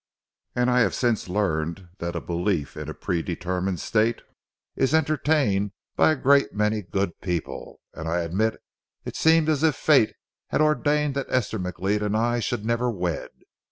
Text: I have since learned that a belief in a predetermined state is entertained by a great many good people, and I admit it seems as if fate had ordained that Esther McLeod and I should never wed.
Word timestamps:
I 0.55 0.79
have 0.79 0.95
since 0.95 1.29
learned 1.29 1.89
that 1.99 2.15
a 2.15 2.21
belief 2.21 2.75
in 2.75 2.89
a 2.89 2.93
predetermined 2.95 3.79
state 3.79 4.23
is 4.75 4.95
entertained 4.95 5.73
by 5.95 6.11
a 6.11 6.15
great 6.15 6.55
many 6.55 6.81
good 6.81 7.21
people, 7.21 7.79
and 7.93 8.09
I 8.09 8.21
admit 8.21 8.55
it 9.05 9.15
seems 9.15 9.47
as 9.47 9.61
if 9.61 9.75
fate 9.75 10.15
had 10.47 10.59
ordained 10.59 11.13
that 11.13 11.27
Esther 11.29 11.59
McLeod 11.59 12.01
and 12.01 12.17
I 12.17 12.39
should 12.39 12.65
never 12.65 12.89
wed. 12.89 13.29